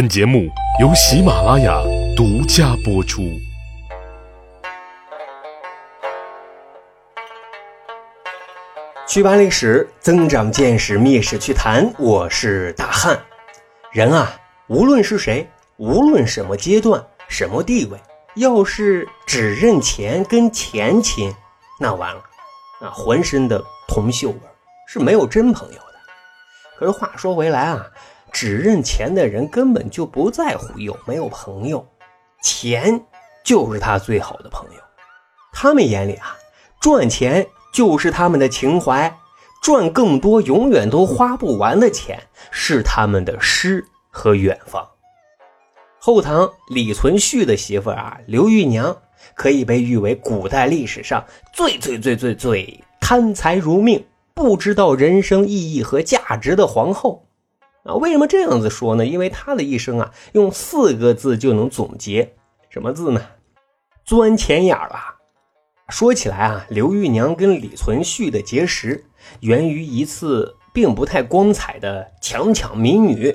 [0.00, 0.48] 本节目
[0.80, 1.78] 由喜马拉雅
[2.16, 3.20] 独家播出。
[9.06, 11.92] 去扒历史，增长见识，密史趣谈。
[11.98, 13.20] 我是大汉。
[13.92, 17.98] 人啊，无论是谁，无论什么阶段、什么地位，
[18.36, 21.30] 要是只认钱跟钱亲，
[21.78, 22.22] 那完了，
[22.80, 24.40] 那浑身的铜锈味
[24.88, 25.84] 是没有真朋友的。
[26.78, 27.86] 可是话说回来啊，
[28.32, 31.86] 只认钱的人根本就不在乎有没有朋友，
[32.42, 33.04] 钱
[33.44, 34.80] 就是他最好的朋友。
[35.52, 36.36] 他们眼里啊，
[36.80, 37.46] 赚钱。
[37.72, 39.16] 就是他们的情怀，
[39.62, 42.20] 赚更多永远都花不完的钱
[42.50, 44.84] 是他们的诗和远方。
[46.00, 49.00] 后唐李存勖的媳妇啊，刘玉娘
[49.36, 54.04] 可以被誉为古代历史上最最最最最贪财如命、
[54.34, 57.24] 不知道人生意义和价值的皇后。
[57.84, 59.06] 啊，为什么这样子说呢？
[59.06, 62.34] 因为他的一生啊，用四个字就能总结，
[62.68, 63.20] 什么字呢？
[64.04, 64.96] 钻钱眼儿了。
[65.88, 69.04] 说起来啊，刘玉娘跟李存勖的结识
[69.40, 73.34] 源于一次并不太光彩的强抢民女。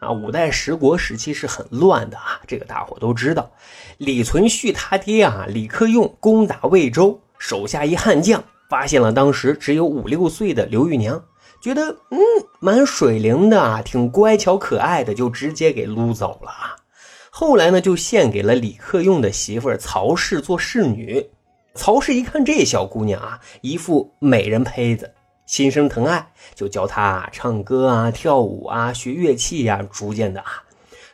[0.00, 3.50] 啊，五代十国时期是很乱的啊，这个大伙都知道。
[3.96, 11.24] 李存勖他爹啊，李克用攻打魏州，手下一悍将发现了当时只有五六岁的刘玉娘，
[11.60, 12.18] 觉得嗯
[12.60, 16.76] 蛮水灵的啊，挺乖巧可爱的，就直接给撸走了啊。
[17.30, 21.24] 后来呢，就献给了李克用的媳妇曹氏做侍女。
[21.74, 25.12] 曹氏一看这小姑娘啊，一副美人胚子，
[25.46, 29.86] 心生疼爱，就教她唱歌啊、跳舞啊、学乐器呀。
[29.92, 30.64] 逐渐的啊，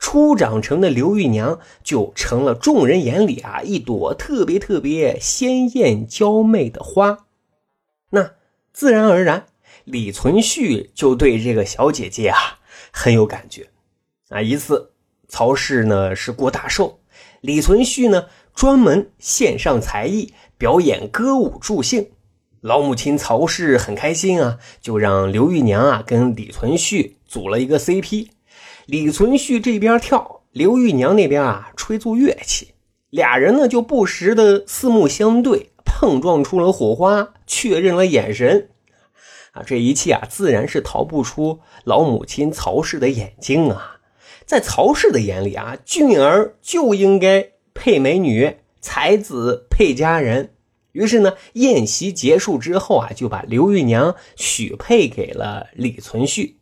[0.00, 7.26] 初长成的刘玉娘就成了众人眼里啊一朵特别特别鲜艳娇媚的花。
[8.10, 8.32] 那
[8.72, 9.46] 自然而然，
[9.90, 12.58] 李存勖就对这个小姐姐啊
[12.92, 13.66] 很有感觉。
[14.28, 14.92] 啊，一次
[15.28, 17.00] 曹氏呢是过大寿，
[17.40, 20.32] 李存勖呢专门献上才艺。
[20.58, 22.10] 表演歌舞助兴，
[22.60, 28.26] 老母亲曹氏很开心啊，就让刘玉娘啊跟李存勖组了一个 CP。
[28.86, 32.74] 李存勖这边跳，刘玉娘那边啊吹奏乐器，
[33.10, 38.70] 俩人呢就不时的四目相对，碰撞出了火花，确认了眼神。
[39.64, 44.00] 这一切啊自然是逃不出老母亲曹氏的眼睛啊。
[44.46, 48.58] 在曹氏的眼里啊，俊儿就应该配美女。
[48.80, 50.54] 才子配佳人，
[50.92, 56.54] 于是呢，宴席结束之后啊，就把刘玉娘许配给了李存勖。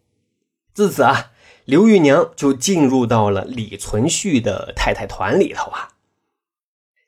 [0.73, 1.33] 自此啊，
[1.67, 5.91] 刘玉娘就进入到了李存勖的太太团里头啊。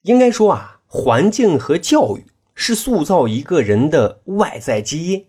[0.03, 5.25] 应该说啊，环境和教育是塑造一个人的外在基因。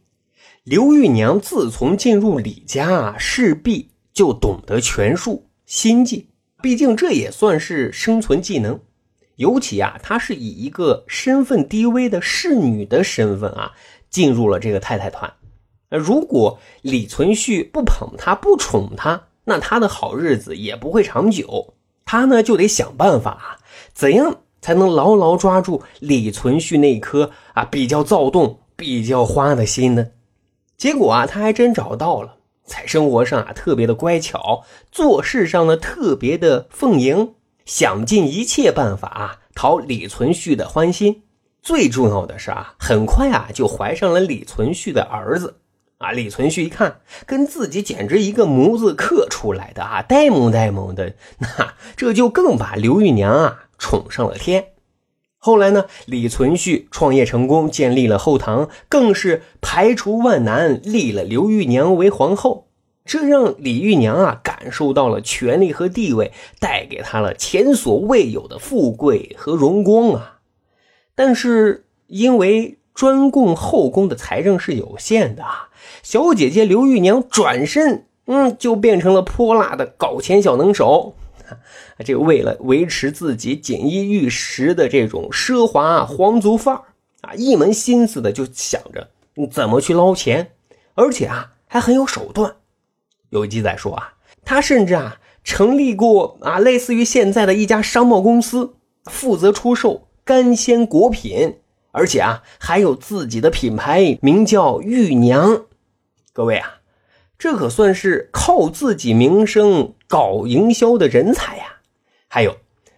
[0.66, 6.28] 刘玉娘自从进入李家啊，势必就懂得权术心计，
[6.62, 8.80] 毕竟这也算是生存技能。
[9.38, 13.72] 尤其啊，她是以一个身份低微的侍女的身份啊，
[14.10, 15.34] 进入了这个太太团。
[15.90, 21.74] 如果李存勖不捧她、不宠她，那她的好日子也不会长久。
[22.04, 23.58] 她呢，就得想办法啊，
[23.94, 30.06] 怎样才能牢牢抓住李存勖那颗啊比较躁动、比较花的心呢？
[30.80, 34.64] 结果啊，他还真找到了，在生活上啊特别的乖巧，
[34.94, 37.34] 做事上呢特别的奉迎。
[37.66, 41.24] 想尽一切办法啊，讨李存勖的欢心。
[41.62, 45.58] 最重要的是啊，很快啊就怀上了李存勖的儿子。
[45.98, 51.14] 啊，李存勖一看，跟自己简直一个模子刻出来的啊，呆萌呆萌的。
[51.40, 54.70] 那这就更把刘玉娘啊宠上了天。
[55.42, 62.68] 后来呢，李存勖创业成功，建立了后唐，更是排除万难，立了刘玉娘为皇后。
[63.06, 70.40] 这让李玉娘啊感受到了权力和地位带给她了前所未有的富贵和荣光啊！
[71.16, 75.70] 但是因为专供后宫的财政是有限的啊，
[76.04, 81.16] 小姐姐刘玉娘转身嗯就变成了泼辣的搞钱小能手。
[82.06, 86.84] 这个为了维持自己锦衣玉食的这种奢华皇族范儿
[87.22, 89.10] 啊，一门心思的就想着
[89.52, 90.52] 怎么去捞钱，
[90.96, 92.56] 而且啊还很有手段。
[93.30, 94.14] 有记载说啊，
[94.44, 98.76] 他甚至啊成立过啊类似于现在的一家商贸公司，
[99.06, 101.60] 负责出售干鲜果品，
[101.92, 105.66] 而且啊还有自己的品牌，名叫玉娘。
[106.34, 106.79] 各位啊，
[107.40, 111.78] 这可算是靠自己名声搞营销的人才呀！
[112.28, 112.58] 还有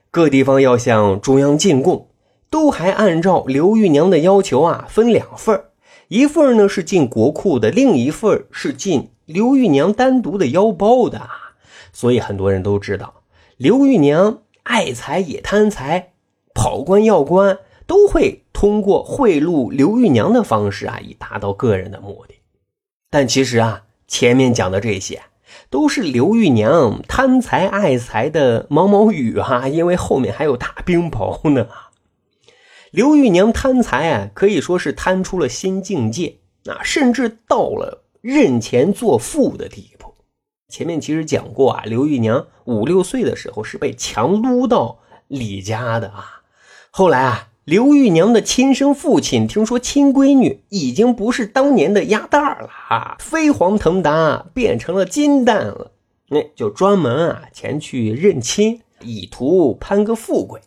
[0.09, 2.09] 各地方要向中央进贡，
[2.49, 5.65] 都还按照刘玉娘的要求啊分两份
[6.07, 9.11] 一份呢是进国库的，另一份是进。
[9.27, 11.29] 刘玉娘单独的腰包的，
[11.93, 13.21] 所以很多人都知道，
[13.55, 16.13] 刘玉娘爱财也贪财，
[16.53, 22.35] 跑官要官都会通过贿赂刘玉娘的方式啊，以达到个人的目的。
[23.09, 25.21] 但其实啊，前面讲的这些
[25.69, 31.69] 都是刘玉娘贪财爱财的毛毛雨哈，因为后面还有大冰雹呢。
[32.91, 40.13] 刘玉娘贪财啊，可以说是贪出了新境界啊，甚至到了认钱作父的地步。
[40.67, 44.99] 前面其实讲过啊，刘玉娘五六岁的时候是被强撸到
[45.29, 46.41] 李家的啊，
[46.91, 47.47] 后来啊。
[47.71, 55.93] 刘玉娘的亲生父亲听说亲闺女已经不是当年的鸭蛋了啊，飞黄腾达变成了金蛋了，
[56.27, 60.59] 那就专门啊前去认亲，以图攀个富贵。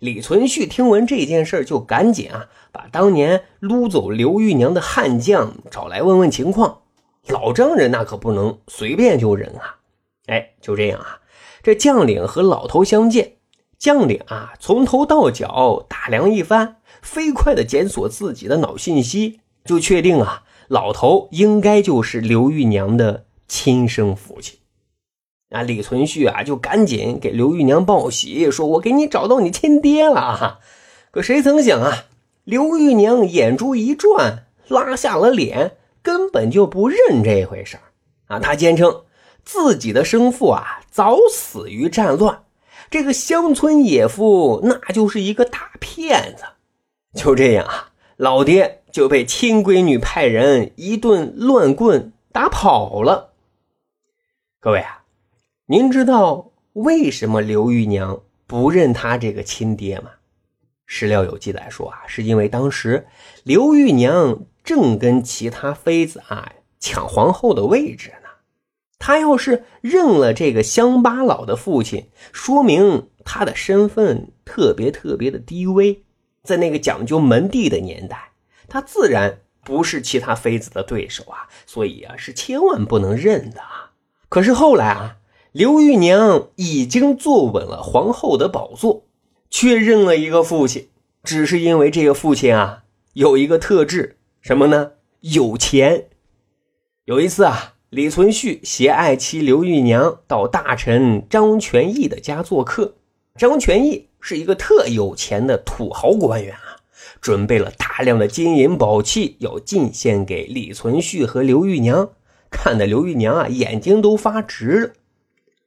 [0.00, 6.80] 李存勖听闻这件事就赶紧啊把当年撸走刘玉娘的悍将找来问问情况。
[7.28, 9.76] 老丈人那可不能随便就认啊！
[10.26, 11.20] 哎，就这样啊，
[11.62, 13.33] 这将领和老头相见。
[13.84, 24.58] 将领啊，从头到脚打量一番，飞快地检索自己的脑信息，就确定啊，老头应该就是刘玉娘的亲生父亲。
[25.50, 30.60] 啊，李存勖啊，就赶紧给刘玉娘报喜，说：“我给你找到你亲爹了啊！”
[31.12, 32.06] 可谁曾想啊，
[32.44, 37.76] 刘玉娘眼珠一转，拉下了脸，根本就不认这回事
[38.28, 38.40] 啊！
[38.40, 39.02] 他坚称
[39.44, 42.43] 自己的生父啊，早死于战乱。
[42.94, 46.44] 这个乡村野夫那就是一个大骗子，
[47.12, 53.32] 就这样啊，老爹就被亲闺女派人一顿乱棍打跑了。
[54.60, 55.02] 各位啊，
[55.66, 60.12] 您知道为什么刘玉娘不认他这个亲爹吗？
[60.86, 63.08] 史料有记载说啊，是因为当时
[63.42, 68.12] 刘玉娘正跟其他妃子啊抢皇后的位置。
[69.06, 76.04] 他要是认了这个乡巴佬的父亲，说明他的身份特别特别的低微，
[76.42, 78.32] 在那个讲究门第的年代，
[78.66, 83.90] 他自然不是其他妃子的对手啊，所以啊是千万不能认的啊。
[84.30, 85.16] 可是后来啊，
[85.52, 89.04] 刘玉娘已经坐稳了皇后的宝座，
[89.50, 90.88] 却认了一个父亲，
[91.22, 94.92] 只是因为这个父亲啊有一个特质，什么呢？
[95.20, 96.08] 有钱。
[97.04, 97.73] 有一次啊。
[97.94, 102.96] 李存勖携爱妻刘玉娘到大臣张全义的家做客。
[103.38, 106.82] 张全义是一个特有钱的土豪官员啊，
[107.20, 112.10] 准备了大量的金银宝器要进献给李存勖和刘玉娘，
[112.50, 114.90] 看得刘玉娘啊眼睛都发直了。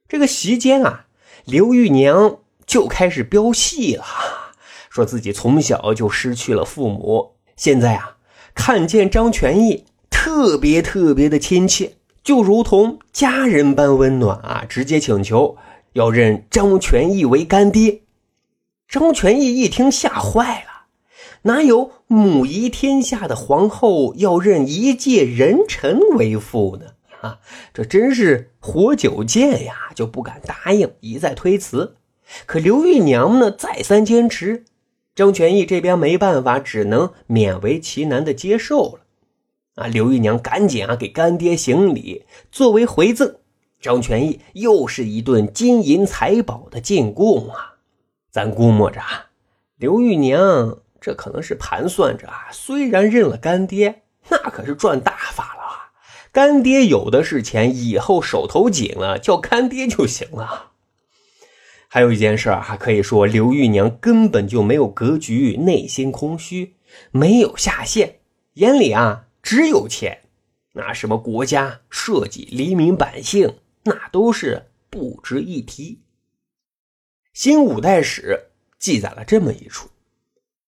[0.06, 1.06] 这个席间啊，
[1.46, 4.04] 刘玉娘就开始飙戏了，
[4.90, 8.18] 说自己从小就失去了父母，现在啊
[8.54, 11.94] 看见张全义特别特别的亲切。
[12.22, 14.64] 就如同家人般温暖啊！
[14.68, 15.56] 直接请求
[15.94, 18.02] 要认张全义为干爹。
[18.86, 20.86] 张全义一听吓坏了，
[21.42, 26.86] 哪有母仪天下的皇后要认一介人臣为父呢？
[27.20, 27.40] 啊，
[27.74, 29.90] 这真是活久见呀！
[29.94, 31.96] 就不敢答应，一再推辞。
[32.46, 34.64] 可刘玉娘呢，再三坚持，
[35.16, 39.00] 张全义这边没办法，只能勉为其难的接受了。
[39.78, 39.86] 啊！
[39.86, 43.36] 刘玉娘赶紧啊给干爹行礼，作为回赠，
[43.80, 47.76] 张全义又是一顿金银财宝的进贡啊！
[48.30, 49.30] 咱估摸着啊，
[49.76, 55.92] 刘玉娘这可能是盘算着啊，虽然认了干爹，那可是赚大发了啊！
[56.32, 60.72] 干爹有的是钱，以后手头紧了，叫干爹就行了。
[61.88, 66.74] 还有一件事啊，可以说刘玉娘根本就没有格局，内心空虚，
[67.10, 68.16] 没有下限，
[68.54, 69.27] 眼里啊。
[69.50, 70.24] 只有钱，
[70.74, 76.02] 那什么国家社稷、黎民百姓，那都是不值一提。
[77.32, 79.88] 新五代史记载了这么一处：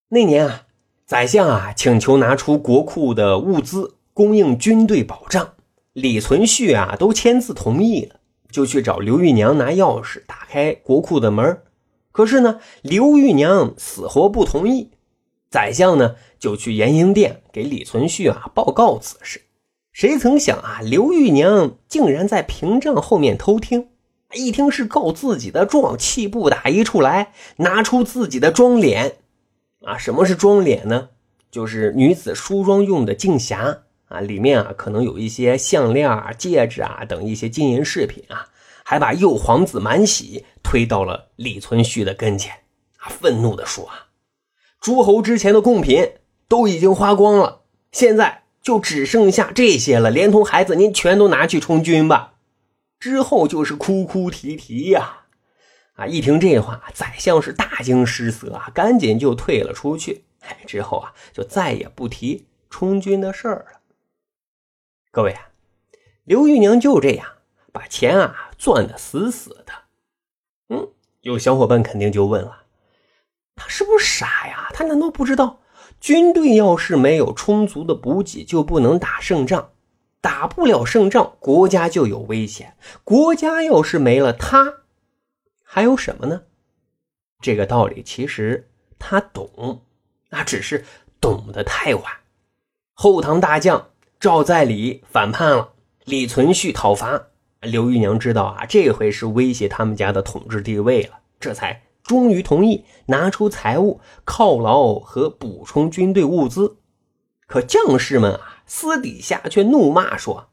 [0.09, 0.67] 那年啊，
[1.05, 5.53] 宰相啊请求拿出国库的物资供应军队保障，
[5.93, 8.19] 李存勖啊都签字同意了，
[8.51, 11.63] 就去找刘玉娘拿钥匙打开国库的门。
[12.13, 14.93] 可是呢，刘玉娘死活不同意。
[15.51, 19.43] 宰相呢，就去延英殿给李存勖啊报告此事。
[19.93, 23.89] 谁曾想啊，刘玉娘竟然在屏障后面偷听。
[24.33, 29.17] 一听是告自己的状，气不打一处来，拿出自己的妆脸。
[29.85, 31.09] 啊，什么是妆脸呢？
[31.51, 38.47] 就是女子梳妆用的镜匣啊，里面啊可能有一些项链啊、戒指啊等一些金银饰品啊，
[38.85, 42.55] 还把幼皇子满喜推到了李存勖的跟前，
[42.99, 44.07] 啊，愤怒地说啊。
[44.81, 46.13] 诸侯之前的贡品
[46.49, 52.35] 都已经花光了，现在就只剩下这些了，连同孩子，您全都拿去充军吧。
[52.99, 55.19] 之后就是哭哭啼啼呀。
[55.95, 60.25] 啊，一听这话，宰相是大惊失色啊，赶紧就退了出去。
[60.41, 63.81] 哎，之后啊，就再也不提充军的事儿了。
[65.11, 65.51] 各位啊，
[66.25, 67.27] 刘玉娘就这样
[67.71, 69.73] 把钱啊攥得死死的。
[70.71, 70.89] 嗯，
[71.21, 72.60] 有小伙伴肯定就问了，
[73.63, 74.71] 他是不是傻呀？
[74.73, 75.61] 他难道不知道
[76.01, 79.73] 军队要是没有充足的补给，就不能打胜仗？
[80.23, 82.75] 打不了胜仗，国家就有危险。
[83.05, 84.73] 国家要是没了他，
[85.63, 86.43] 还有什么呢？
[87.43, 89.83] 这个道理其实他懂。
[90.31, 90.87] 那只是
[91.21, 92.05] 懂得太晚。
[92.95, 95.75] 后唐大将赵在礼反叛了，
[96.07, 97.27] 李存勖讨伐。
[97.61, 106.79] 刘玉娘知道啊，这回是威胁他们家的统治地位了，这才终于同意拿出财物犒劳和补充军队物资。
[107.47, 110.49] 可将士们啊，私底下却怒骂说：“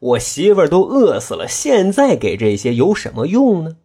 [0.00, 3.78] 我媳妇儿都饿死了，现在给这些有什么用呢？”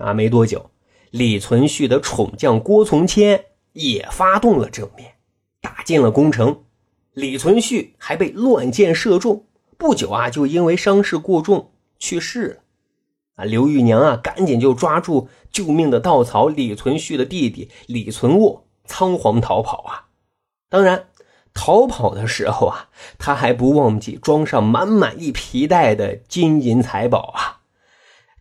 [0.00, 0.70] 啊，没多久，
[1.10, 3.44] 李存勖的宠将郭从谦。
[3.74, 5.12] 也发动了正面，
[5.60, 6.64] 打进了宫城。
[7.12, 9.44] 李存勖还被乱箭射中，
[9.76, 12.59] 不久啊，就因为伤势过重去世了。
[13.44, 20.06] 刘玉娘啊，赶紧就抓住救命的稻草李存勖的弟弟李存渥，仓皇逃跑啊。
[20.68, 21.06] 当然，
[21.52, 27.60] 逃跑的时候啊，他还不忘记装上满满一皮袋的金银财宝啊。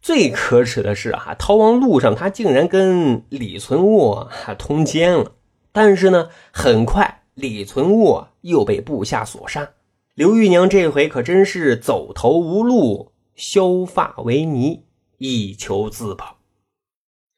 [0.01, 5.34] 最可耻的是啊，逃亡路上他竟然跟李存渥通奸了。
[5.72, 9.72] 但是呢，很快李存渥又被部下所杀。
[10.15, 14.84] 刘玉娘这回可真是走投无路，削发为尼，
[15.20, 16.40] 以求自保。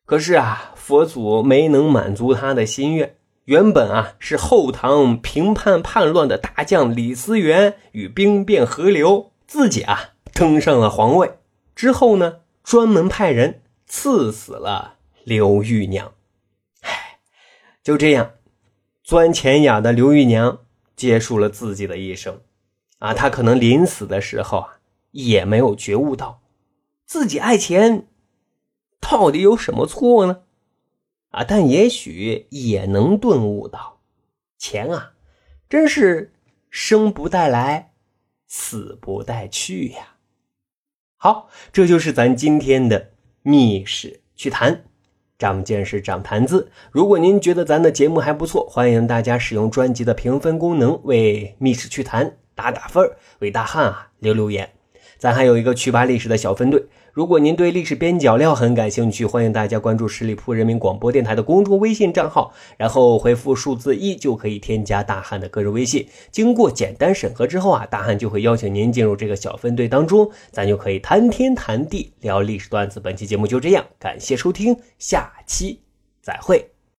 [0.06, 3.18] 可是啊，佛祖没能满足他的心愿。
[3.44, 11.34] 原本啊，是后唐平叛叛乱的大将李思源与兵变合流，自己啊登上了皇位
[11.76, 12.38] 之后呢。
[12.64, 16.14] 专门派人刺死了刘玉娘，
[16.82, 17.18] 唉，
[17.84, 18.34] 就这样，
[19.04, 20.60] 钻钱眼的刘玉娘
[20.96, 22.40] 结束了自己的一生。
[23.00, 24.78] 啊，她可能临死的时候啊，
[25.10, 26.41] 也没有觉悟到
[27.12, 28.08] 自己爱钱
[29.02, 30.44] 到底有什么错呢？
[31.32, 34.00] 啊，但也许也能顿悟到，
[34.58, 35.12] 钱啊，
[35.68, 36.32] 真是
[36.70, 37.92] 生不带来，
[38.48, 40.16] 死不带去呀。
[41.18, 44.86] 好，这就是咱今天的密室趣谈，
[45.38, 46.72] 长见识，长谈资。
[46.92, 54.72] 如果您觉得咱的节目还不错，欢迎大家使用专辑的评分功能为密室趣谈打打分，为大汉啊留留言。
[55.22, 56.84] 咱还有一个趣吧历史的小分队。
[57.14, 66.08] 如果您对历史边角料很感兴趣，欢迎大家关注十里铺人民广播电台的公众微信账号，然后回复数字一就可以添加大汉的个人微信。
[66.32, 73.00] 经过简单审核之后啊，大汉就会邀请您进入这个小分队当中，咱就可以谈天谈地聊历史段子。
[73.00, 75.82] 本期节目就这样，感谢收听，下期
[76.24, 76.71] 再会。